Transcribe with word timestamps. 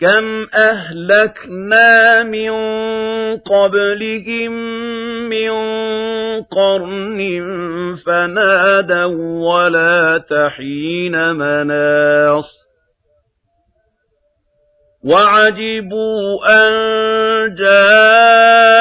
كم 0.00 0.46
أهلكنا 0.54 2.22
من 2.22 2.50
قبلهم 3.36 4.52
من 5.28 5.52
قرن 6.42 7.18
فنادوا 8.06 9.54
ولا 9.54 10.18
تحين 10.18 11.32
مناص 11.32 12.66
وعجبوا 15.04 16.46
أن 16.48 16.74
جاءهم 17.54 18.76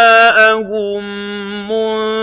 منذر 1.70 2.15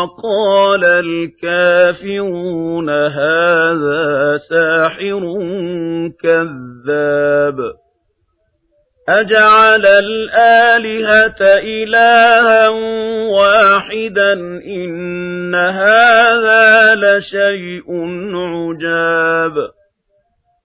وقال 0.00 0.84
الكافرون 0.84 2.90
هذا 2.90 4.36
ساحر 4.50 5.20
كذاب. 6.22 7.58
أجعل 9.08 9.86
الآلهة 9.86 11.58
إلها 11.58 12.68
واحدا 13.28 14.32
إن 14.66 15.54
هذا 15.54 16.94
لشيء 16.94 17.84
عجاب. 18.34 19.54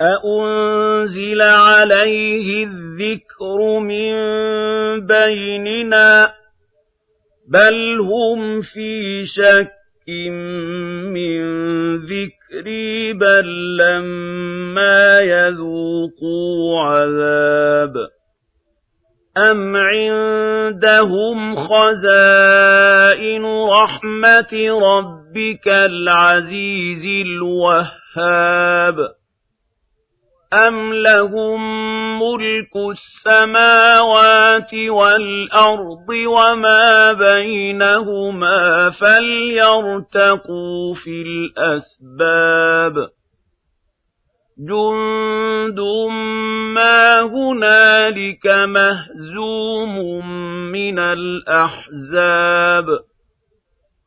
أأنزل 0.00 1.42
عليه 1.42 2.64
الذكر 2.64 3.78
من 3.78 4.14
بيننا 5.06 6.32
بل 7.48 8.00
هم 8.00 8.62
في 8.62 9.24
شك 9.24 9.70
من 11.14 11.40
ذكري 11.96 13.12
بل 13.12 13.76
لما 13.76 15.20
يذوقوا 15.20 16.80
عذاب 16.80 17.94
أم 19.36 19.76
عندهم 19.76 21.56
خزائن 21.56 23.44
رحمة 23.44 24.80
ربك 24.82 25.68
العزيز 25.68 27.26
الوهاب 27.26 28.96
أَمْ 30.54 30.94
لَهُم 30.94 31.60
مُّلْكُ 32.22 32.76
السَّمَاوَاتِ 32.90 34.74
وَالْأَرْضِ 34.74 36.08
وَمَا 36.26 37.12
بَيْنَهُمَا 37.12 38.90
فَلْيَرْتَقُوا 38.90 40.94
فِي 41.04 41.22
الْأَسْبَابِ 41.22 42.94
جُندٌ 44.58 45.80
مَّا 46.74 47.20
هُنَالِكَ 47.20 48.46
مَهْزُومٌ 48.46 50.26
مِّنَ 50.72 50.98
الْأَحْزَابِ 50.98 52.86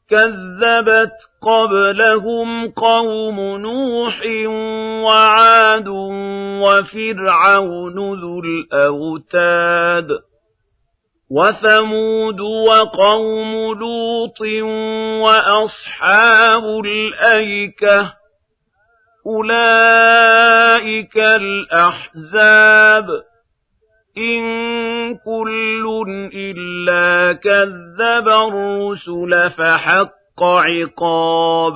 كذبت 0.10 1.12
قبلهم 1.42 2.72
قوم 2.72 3.40
نوح 3.40 4.22
وعاد 5.06 5.88
وفرعون 6.62 7.96
ذو 8.22 8.40
الأوتاد 8.40 10.08
وثمود 11.32 12.40
وقوم 12.40 13.80
لوط 13.80 14.42
وأصحاب 15.22 16.64
الأيكة 16.86 18.14
أولئك 19.28 21.18
الأحزاب 21.18 23.08
إن 24.18 25.16
كل 25.16 26.06
إلا 26.34 27.34
كذب 27.34 28.28
الرسل 28.28 29.50
فحق 29.50 30.44
عقاب 30.44 31.74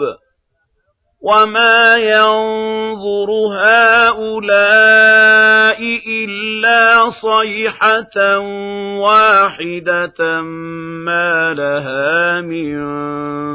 وما 1.24 1.98
ينظر 1.98 3.30
هؤلاء 3.54 5.02
إلا 6.08 7.10
صيحة 7.10 8.38
واحدة 8.98 10.42
ما 11.06 11.54
لها 11.54 12.42
من 12.42 12.80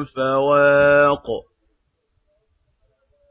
فواق 0.05 1.27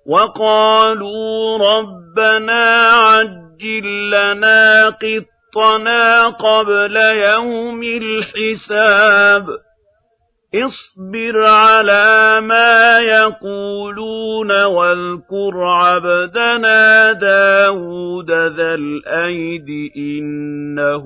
وقالوا 0.08 1.58
ربنا 1.58 2.90
عجل 2.92 4.10
لنا 4.12 4.90
قط 4.90 5.35
قسطنا 5.56 6.30
قبل 6.30 6.96
يوم 6.98 7.84
الحساب. 7.84 9.48
اصبر 10.56 11.46
على 11.46 12.42
ما 12.42 13.00
يقولون 13.00 14.64
واذكر 14.64 15.64
عبدنا 15.64 17.12
داود 17.12 18.32
ذا 18.32 18.74
الأيد 18.74 19.68
إنه 19.98 21.06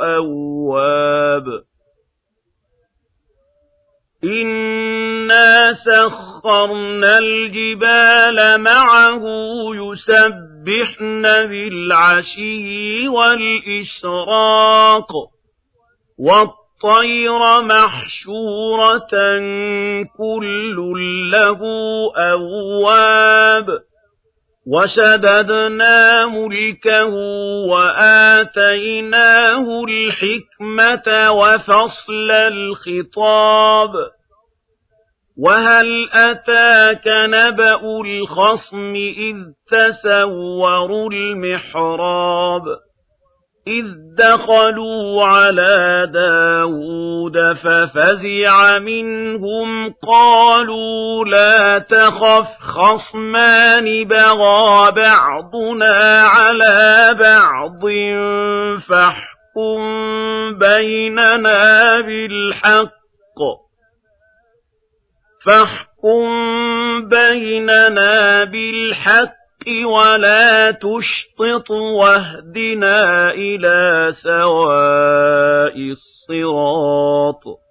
أواب. 0.00 1.44
إنا 4.24 5.72
سخرنا 5.72 7.18
الجبال 7.18 8.60
معه 8.60 9.22
يسبح 9.74 10.53
يسبحن 10.68 11.22
بالعشي 11.22 13.08
والإشراق 13.08 14.32
والطير 16.18 17.62
محشورة 17.62 19.10
كل 20.18 20.76
له 21.32 21.60
أواب 22.16 23.66
وشددنا 24.66 26.26
ملكه 26.26 27.14
وآتيناه 27.68 29.66
الحكمة 29.88 31.30
وفصل 31.30 32.30
الخطاب 32.30 33.92
وهل 35.38 36.10
أتاك 36.12 37.08
نبأ 37.08 37.80
الخصم 38.04 38.94
إذ 38.94 39.36
تسوروا 39.70 41.10
المحراب 41.12 42.62
إذ 43.66 43.84
دخلوا 44.18 45.24
على 45.24 46.08
داود 46.12 47.52
ففزع 47.52 48.78
منهم 48.78 49.94
قالوا 50.08 51.24
لا 51.24 51.78
تخف 51.78 52.46
خصمان 52.60 54.04
بغى 54.04 54.92
بعضنا 54.92 56.22
على 56.22 57.16
بعض 57.20 57.80
فاحكم 58.88 59.78
بيننا 60.58 62.00
بالحق 62.00 63.63
فاحكم 65.46 66.28
بيننا 67.08 68.44
بالحق 68.44 69.44
ولا 69.86 70.70
تشطط 70.70 71.70
واهدنا 71.70 73.30
إلى 73.30 74.08
سواء 74.22 75.76
الصراط. 75.76 77.64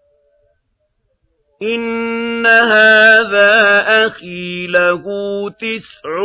إِنَّ 1.63 2.45
هَٰذَا 2.45 4.05
أَخِي 4.05 4.67
لَهُ 4.67 5.03
تِسْعٌ 5.49 6.21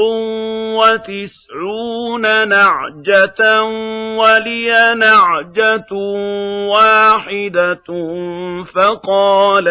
وَتِسْعُونَ 0.79 2.49
نَعْجَةً 2.49 3.63
وَلِيَ 4.19 4.95
نَعْجَةٌ 4.95 5.93
وَاحِدَةٌ 6.73 7.89
فَقَالَ 8.75 9.69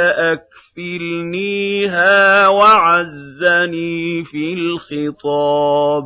أَكْفِلْنِيهَا 0.78 2.48
وَعَزَّنِي 2.48 4.24
فِي 4.24 4.54
الْخِطَابِ 4.54 6.06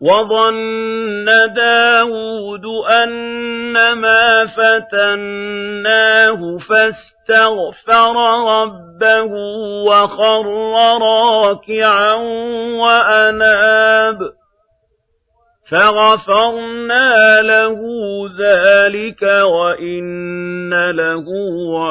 وَظَنَّ 0.00 1.26
دَاوُودُ 1.56 2.64
أَنَّمَا 2.90 4.44
فَتَنَّاهُ 4.46 6.40
فَاسْتَغْفَرَ 6.58 8.16
رَبَّهُ 8.48 9.32
وَخَرَّ 9.88 10.46
رَاكِعًا 11.02 12.14
وَأَنَابَ 12.80 14.18
فَغَفَرْنَا 15.70 17.42
لَهُ 17.42 17.78
ذَلِكَ 18.40 19.22
وَإِنَّ 19.22 20.90
لَهُ 20.90 21.26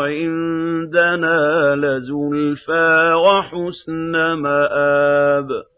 عِندَنَا 0.04 1.76
لَزُلْفَىٰ 1.76 3.14
وَحُسْنَ 3.14 4.12
مَآبٍ 4.34 5.75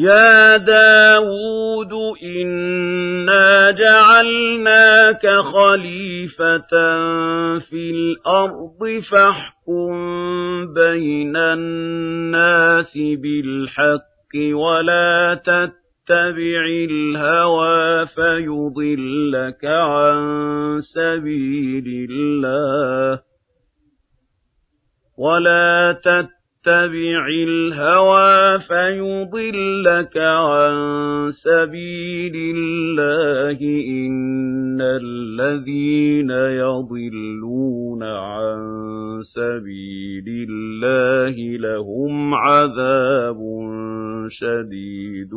يَا 0.00 0.56
دَاوُودُ 0.56 1.92
إِنَّا 2.22 3.70
جَعَلْنَاكَ 3.70 5.26
خَلِيفَةً 5.26 6.72
فِي 7.58 7.90
الْأَرْضِ 7.90 9.00
فَاحْكُم 9.10 9.90
بَيْنَ 10.74 11.36
النَّاسِ 11.36 12.94
بِالْحَقِّ 12.94 14.32
وَلَا 14.52 15.34
تَتَّبِعِ 15.34 16.62
الْهَوَىٰ 16.90 18.06
فَيُضِلَّكَ 18.06 19.64
عَن 19.64 20.20
سَبِيلِ 20.94 22.06
اللَّهِ 22.10 23.20
وَلَا 25.18 25.92
تَتَّبِعِ 26.04 26.37
تَتَّبِعِ 26.64 27.28
الْهَوَىٰ 27.28 28.58
فَيُضِلَّكَ 28.58 30.16
عَن 30.18 30.74
سَبِيلِ 31.30 32.32
اللَّهِ 32.56 33.54
ۚ. 33.58 33.62
إِنَّ 33.88 34.80
الَّذِينَ 34.80 36.30
يَضِلُّونَ 36.30 38.02
عَن 38.02 38.58
سَبِيلِ 39.22 40.46
اللَّهِ 40.50 41.34
لَهُمْ 41.56 42.34
عَذَابٌ 42.34 43.38
شَدِيدٌ 44.28 45.30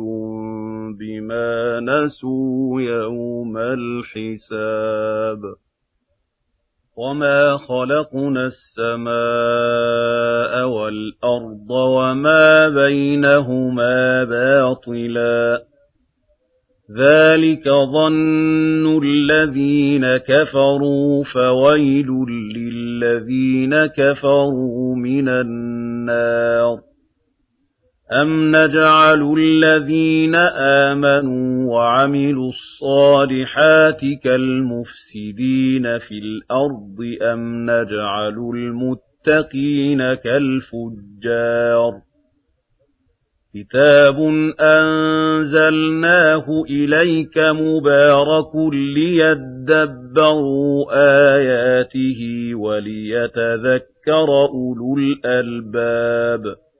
بِمَا 1.00 1.80
نَسُوا 1.80 2.80
يَوْمَ 2.80 3.58
الْحِسَابِ. 3.58 5.40
وَمَا 6.96 7.56
خَلَقْنَا 7.56 8.46
السَّمَاءَ 8.46 9.12
وَالْأَرْضَ 10.68 11.70
وَمَا 11.70 12.68
بَيْنَهُمَا 12.68 14.24
بَاطِلًا 14.24 15.56
ۚ 15.58 15.60
ذَٰلِكَ 16.98 17.68
ظَنُّ 17.68 19.00
الَّذِينَ 19.04 20.16
كَفَرُوا 20.16 21.24
ۖ 21.24 21.26
فَوَيْلٌ 21.34 22.08
لِّلَّذِينَ 22.56 23.86
كَفَرُوا 23.86 24.96
مِنَ 24.96 25.28
النَّارِ 25.28 26.78
أَمْ 28.20 28.56
نَجْعَلُ 28.56 29.34
الَّذِينَ 29.38 30.34
آمَنُوا 30.84 31.74
وَعَمِلُوا 31.74 32.48
الصَّالِحَاتِ 32.48 34.00
كَالْمُفْسِدِينَ 34.24 35.98
فِي 35.98 36.18
الْأَرْضِ 36.18 36.98
أَمْ 37.22 37.70
نَجْعَلُ 37.70 38.36
الْمُتَّقِينَ 38.54 40.14
كَالْفُجَّارِ 40.14 41.92
كِتَابٌ 43.54 44.18
أَنزَلْنَاهُ 44.60 46.46
إِلَيْكَ 46.70 47.38
مُبَارَكٌ 47.38 48.56
لِّيَدَّبَّرُوا 48.96 50.76
آيَاتِهِ 51.36 52.20
وَلِيَتَذَكَّرَ 52.54 54.28
أُولُو 54.54 54.96
الْأَلْبَابِ 54.98 56.71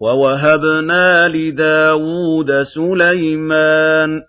وَوَهَبْنَا 0.00 1.28
لِدَاوُودَ 1.28 2.62
سُلَيْمَانَ 2.62 4.20
ۚ 4.20 4.24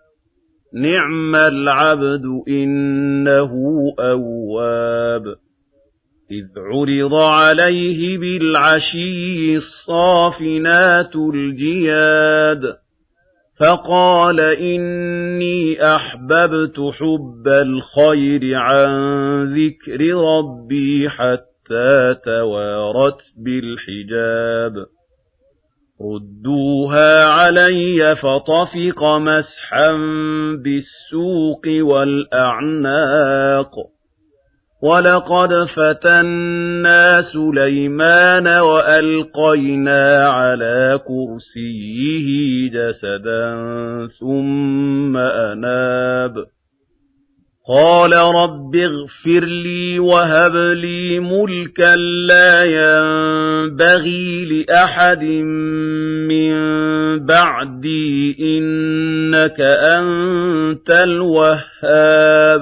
نِعْمَ 0.73 1.35
الْعَبْدُ 1.35 2.21
ۖ 2.21 2.49
إِنَّهُ 2.49 3.51
أَوَّابٌ 3.99 5.23
إِذْ 6.31 6.45
عُرِضَ 6.57 7.13
عَلَيْهِ 7.13 8.17
بِالْعَشِيِّ 8.17 9.55
الصَّافِنَاتُ 9.55 11.15
الْجِيَادُ 11.15 12.61
فَقَالَ 13.59 14.39
إِنِّي 14.39 15.85
أَحْبَبْتُ 15.95 16.79
حُبَّ 16.79 17.47
الْخَيْرِ 17.47 18.55
عَن 18.55 18.91
ذِكْرِ 19.53 19.99
رَبِّي 20.15 21.09
حَتَّىٰ 21.09 22.15
تَوَارَتْ 22.25 23.21
بِالْحِجَابِ 23.45 24.85
رُدُّوهَا 26.05 27.25
عَلَيَّ 27.25 28.15
فَطَفِقَ 28.15 29.03
مَسْحًا 29.03 29.91
بِالسُّوقِ 30.63 31.67
وَالْأَعْنَاقِ. 31.81 33.71
وَلَقَدْ 34.83 35.49
فَتَنَّا 35.75 37.21
سُلَيْمَانَ 37.21 38.47
وَأَلْقَيْنَا 38.47 40.27
عَلَىٰ 40.27 40.99
كُرْسِيِّهِ 41.07 42.27
جَسَدًا 42.71 43.55
ثُمَّ 44.19 45.17
أَنَابَ. 45.17 46.60
قَالَ 47.71 48.13
رَبِّ 48.13 48.75
اغْفِرْ 48.75 49.45
لِي 49.45 49.99
وَهَبْ 49.99 50.55
لِي 50.55 51.19
مُلْكًا 51.19 51.95
لَّا 52.27 52.63
يَنبَغِي 52.63 54.45
لِأَحَدٍ 54.45 55.23
مِّن 56.27 56.53
بَعْدِي 57.25 58.33
ۖ 58.33 58.37
إِنَّكَ 58.39 59.61
أَنتَ 59.61 60.89
الْوَهَّابُ. 60.89 62.61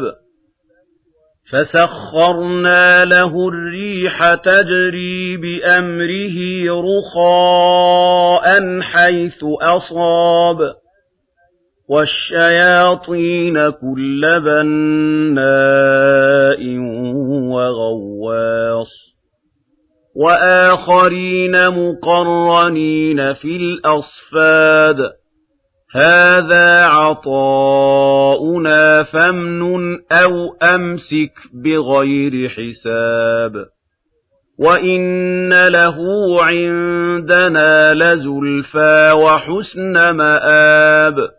فَسَخَّرْنَا 1.51 3.05
لَهُ 3.05 3.47
الرِّيحَ 3.49 4.35
تَجْرِي 4.35 5.37
بِأَمْرِهِ 5.37 6.37
رُخَاءً 6.69 8.45
حَيْثُ 8.81 9.43
أَصَابَ. 9.61 10.78
وَالشَّيَاطِينَ 11.89 13.69
كُلَّ 13.69 14.21
بَنَّاءٍ 14.45 15.39
وَغَوَّاصٍ 17.53 18.91
وَآخَرِينَ 20.15 21.69
مُقَرَّنِينَ 21.69 23.33
فِي 23.33 23.57
الْأَصْفَادِ 23.57 24.97
هَٰذَا 25.95 26.85
عَطَاؤُنَا 26.85 27.83
فَامْنُنْ 29.03 29.99
أَوْ 30.11 30.53
أَمْسِكْ 30.63 31.33
بِغَيْرِ 31.53 32.49
حِسَابٍ 32.49 33.65
وَإِنَّ 34.59 35.67
لَهُ 35.67 35.97
عِندَنَا 36.43 37.93
لَزُلْفَىٰ 37.93 39.11
وَحُسْنَ 39.11 40.09
مَآبٍ 40.15 41.38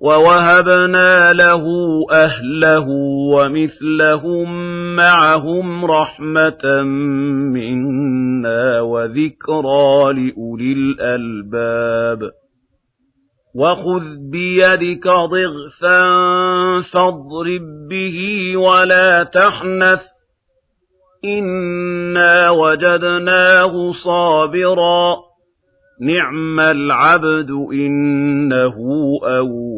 وَوَهَبْنَا 0.00 1.32
لَهُ 1.32 1.64
أَهْلَهُ 2.12 2.86
وَمِثْلَهُم 3.34 4.48
مَّعَهُمْ 4.96 5.84
رَحْمَةً 5.84 6.82
مِّنَّا 7.52 8.80
وَذِكْرَىٰ 8.80 10.12
لِأُولِي 10.12 10.72
الْأَلْبَابِ 10.72 12.30
وَخُذْ 13.54 14.04
بِيَدِكَ 14.30 15.08
ضِغْثًا 15.08 16.02
فَاضْرِب 16.92 17.88
بِّهِ 17.90 18.18
وَلَا 18.56 19.22
تَحْنَثْ 19.22 20.00
إِنَّا 21.24 22.50
وَجَدْنَاهُ 22.50 23.92
صَابِرًا 23.92 25.16
نِعْمَ 26.00 26.60
الْعَبْدُ 26.60 27.50
إِنَّهُ 27.72 28.76
أَوَّابٌ 29.22 29.77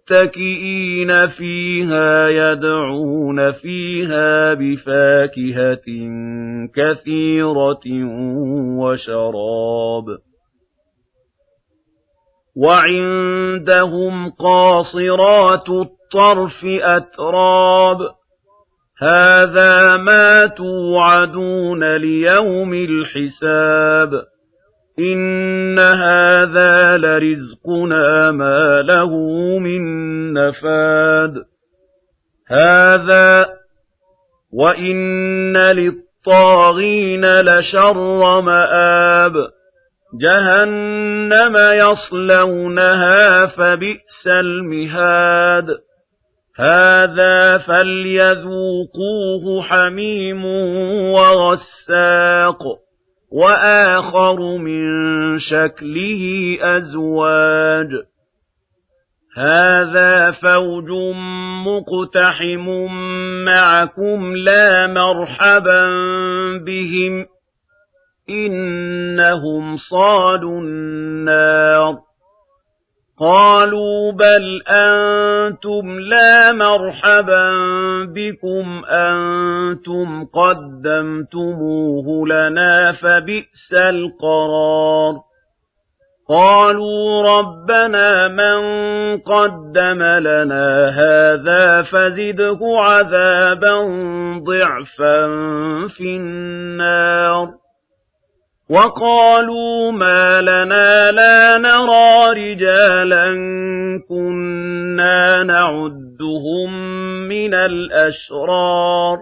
مُتَّكِئِينَ 0.11 1.27
فِيهَا 1.27 2.27
يَدْعُونَ 2.27 3.51
فِيهَا 3.51 4.53
بِفَاكِهَةٍ 4.53 5.85
كَثِيرَةٍ 6.75 8.05
وَشَرَابٍ. 8.79 10.05
وَعِندَهُمْ 12.55 14.29
قَاصِرَاتُ 14.29 15.69
الطَّرْفِ 15.69 16.65
أَتْرَابٌ. 16.65 17.97
هَٰذَا 19.01 19.97
مَا 19.97 20.45
تُوعَدُونَ 20.45 21.95
لِيَوْمِ 21.95 22.73
الْحِسَابِ. 22.73 24.30
إِنَّ 25.01 25.79
هَٰذَا 25.79 26.97
لَرِزْقُنَا 26.97 28.31
مَا 28.31 28.81
لَهُ 28.81 29.09
مِن 29.59 29.83
نَّفَادٍ. 30.33 31.33
هَٰذَا 32.51 33.49
وَإِنَّ 34.53 35.57
لِلطَّاغِينَ 35.57 37.41
لَشَرَّ 37.41 38.41
مَآبٍ. 38.41 39.33
جَهَنَّمَ 40.21 41.57
يَصْلَوْنَهَا 41.57 43.45
فَبِئْسَ 43.45 44.27
الْمِهَادُ. 44.27 45.65
هَٰذَا 46.59 47.57
فَلْيَذُوقُوهُ 47.57 49.61
حَمِيمٌ 49.61 50.45
وَغَسَّاقٌ. 51.11 52.90
وَآخَرُ 53.31 54.57
مِن 54.57 54.83
شَكْلِهِ 55.39 56.57
أَزْوَاجٌ. 56.61 57.87
هَٰذَا 59.37 60.31
فَوْجٌ 60.31 60.89
مُّقْتَحِمٌ 61.67 62.69
مَّعَكُمْ 63.45 64.35
لَا 64.35 64.87
مَرْحَبًا 64.87 65.85
بِهِمْ 66.65 67.23
ۚ 67.23 67.27
إِنَّهُمْ 68.29 69.77
صَالُو 69.77 70.59
النَّارِ. 70.59 72.10
قَالُوا 73.19 74.11
بَلْ 74.11 74.61
أَنتُمْ 74.67 75.99
لَا 75.99 76.51
مَرْحَبًا 76.51 77.51
بِكُمْ 78.05 78.85
أَنتُمْ 78.85 80.25
قَدَّمْتُمُوهُ 80.25 82.27
لَنَا 82.27 82.91
فَبِئْسَ 82.91 83.73
الْقَرَارُ. 83.73 85.13
قَالُوا 86.29 87.39
رَبَّنَا 87.39 88.27
مَن 88.27 88.61
قَدَّمَ 89.17 90.03
لَنَا 90.03 90.89
هَٰذَا 90.89 91.81
فَزِدْهُ 91.81 92.59
عَذَابًا 92.79 93.75
ضِعْفًا 94.47 95.27
فِي 95.97 96.03
النَّارِ. 96.03 97.60
وَقَالُوا 98.71 99.91
مَا 99.91 100.41
لَنَا 100.41 101.11
لَا 101.11 101.57
نَرَىٰ 101.57 102.29
رِجَالًا 102.35 103.25
كُنَّا 104.09 105.43
نَعُدُّهُم 105.43 106.71
مِّنَ 107.27 107.53
الْأَشْرَارِ 107.53 109.17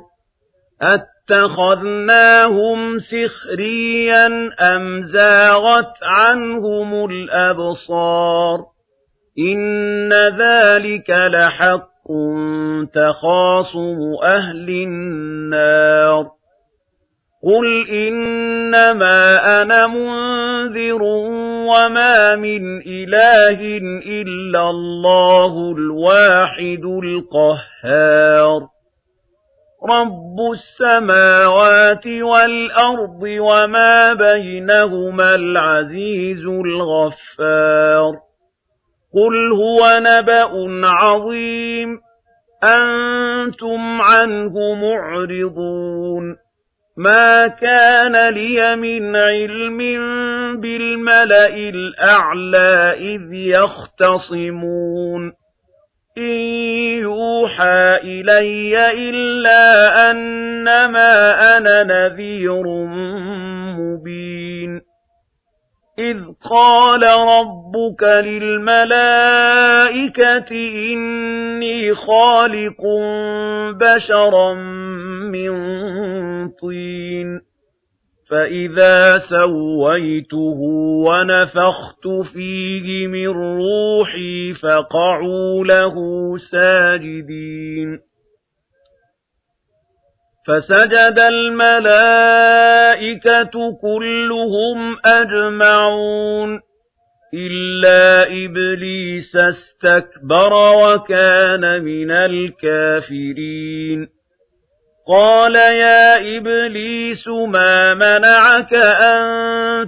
أَتَّخَذْنَاهُمْ 0.82 2.98
سِخْرِيًّا 3.00 4.28
أَمْ 4.76 5.04
زَاغَتْ 5.04 5.94
عَنْهُمُ 6.04 7.06
الْأَبْصَارُ 7.06 8.58
إِنَّ 9.40 10.14
ذَٰلِكَ 10.14 11.10
لَحَقٌّ 11.10 11.90
تَخَاصُمُ 12.94 13.98
أَهْلِ 14.24 14.70
النَّارِ 14.70 16.39
قُلْ 17.44 17.90
إِنَّمَا 17.90 19.22
أَنَا 19.62 19.88
مُنذِرٌ 19.88 21.04
وَمَا 21.72 22.36
مِنْ 22.36 22.82
إِلَٰهٍ 22.82 23.62
إِلَّا 24.06 24.70
اللَّهُ 24.70 25.72
الْوَاحِدُ 25.78 26.86
الْقَهَّارُ 27.04 28.60
رَبُّ 29.90 30.38
السَّمَاوَاتِ 30.54 32.08
وَالْأَرْضِ 32.08 33.22
وَمَا 33.24 34.14
بَيْنَهُمَا 34.14 35.36
الْعَزِيزُ 35.36 36.46
الْغَفَّارُ 36.46 38.12
قُلْ 39.14 39.52
هُوَ 39.52 40.00
نَبَأٌ 40.00 40.52
عَظِيمٌ 40.88 41.90
أَنتُمْ 42.64 44.02
عَنْهُ 44.02 44.56
مُعْرِضُونَ 44.74 46.49
مَا 47.00 47.48
كَانَ 47.48 48.34
لِيَ 48.34 48.76
مِنْ 48.76 49.16
عِلْمٍ 49.16 49.78
بِالْمَلَإِ 50.62 51.70
الْأَعْلَىٰ 51.70 52.96
إِذْ 53.00 53.34
يَخْتَصِمُونَ 53.34 55.24
إِن 56.18 56.40
يُوحَىٰ 57.00 57.98
إِلَيَّ 58.04 58.92
إِلَّا 59.10 59.64
أَنَّمَا 60.12 61.14
أَنَا 61.58 61.84
نَذِيرٌ 61.84 62.64
مُّبِينٌ 63.80 64.49
إِذْ 66.00 66.18
قَالَ 66.50 67.04
رَبُّكَ 67.04 68.04
لِلْمَلَائِكَةِ 68.04 68.92
إِنِّي 70.94 71.96
خَالِقٌ 71.96 72.82
بَشَرًا 73.80 74.54
مِّن 75.34 75.52
طِينٍ 76.50 77.50
فإذا 78.30 79.20
سويته 79.20 80.60
ونفخت 81.08 82.08
فيه 82.34 83.08
من 83.08 83.28
روحي 83.28 84.54
فقعوا 84.54 85.66
له 85.66 85.96
ساجدين 86.52 88.00
فسجد 90.48 91.20
الملائكة 91.20 92.89
كلهم 93.82 94.98
أجمعون 95.06 96.60
إلا 97.34 98.24
إبليس 98.24 99.36
استكبر 99.36 100.54
وكان 100.54 101.84
من 101.84 102.12
الكافرين. 102.12 104.08
قال 105.08 105.56
يا 105.56 106.38
إبليس 106.38 107.28
ما 107.28 107.94
منعك 107.94 108.74
أن 108.74 109.40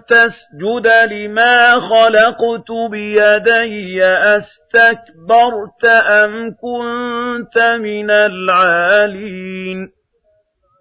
تسجد 0.08 0.88
لما 1.12 1.80
خلقت 1.80 2.72
بيدي؟ 2.92 4.06
أستكبرت 4.06 5.86
أم 5.86 6.56
كنت 6.62 7.58
من 7.58 8.12
العالين؟ 8.12 10.01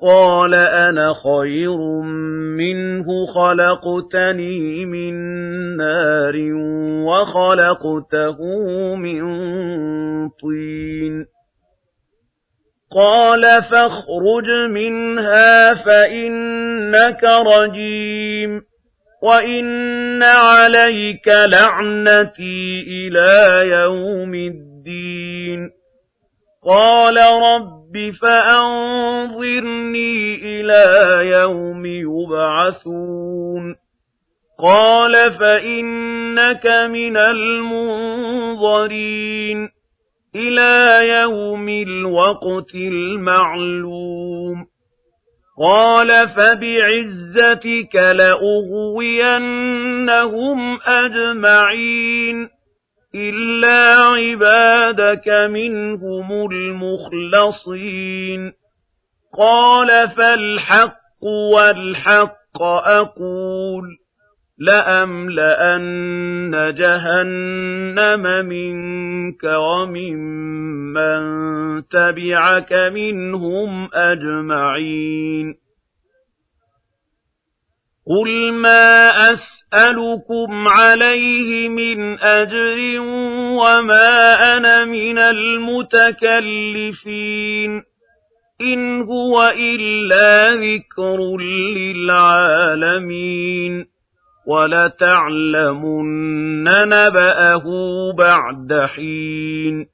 قال 0.03 0.55
أنا 0.55 1.15
خير 1.15 1.77
منه 2.57 3.27
خلقتني 3.27 4.85
من 4.87 5.15
نار 5.77 6.37
وخلقته 7.05 8.39
من 8.95 9.23
طين. 10.29 11.27
قال 12.97 13.43
فاخرج 13.43 14.51
منها 14.71 15.75
فإنك 15.75 17.25
رجيم 17.25 18.61
وإن 19.23 20.23
عليك 20.23 21.29
لعنتي 21.29 22.83
إلى 22.89 23.69
يوم 23.71 24.35
الدين. 24.35 25.71
قال 26.67 27.19
رب 27.91 28.11
فأنظرني 28.23 29.85
إلى 30.35 30.87
يوم 31.31 31.87
يبعثون 31.87 33.77
قال 34.59 35.33
فإنك 35.33 36.67
من 36.67 37.17
المنظرين 37.17 38.49
إلى 40.37 41.09
يوم 41.09 41.69
الوقت 41.69 42.75
المعلوم 42.75 44.67
قال 45.61 46.29
فبعزتك 46.29 47.95
لأغوينهم 47.95 49.21
أجمعين 50.87 52.60
إلا 53.15 53.97
عبادك 53.97 55.29
منهم 55.29 56.51
المخلصين 56.53 58.01
قال 59.39 60.09
فالحق 60.09 61.25
والحق 61.53 62.63
أقول 62.63 64.01
لأملأن 64.59 66.51
جهنم 66.79 68.47
منك 68.47 69.45
وممن 69.45 71.23
تبعك 71.89 72.73
منهم 72.73 73.89
أجمعين 73.95 75.55
قل 78.11 78.53
ما 78.53 79.11
أسألكم 79.33 80.69
عليه 80.69 81.69
من 81.69 82.19
أجر 82.19 83.01
وما 83.61 84.35
أنا 84.57 84.85
من 84.85 85.19
المتكلفين 85.19 86.23
إن 88.61 89.03
هو 89.03 89.55
إلا 89.57 90.51
ذكر 90.51 91.37
للعالمين 91.77 93.21
وَلَتَعْلَمُنَّ 94.47 95.85
نَبَأَهُ 96.67 97.65
بَعْدَ 98.19 98.87
حِينٍ 98.87 99.87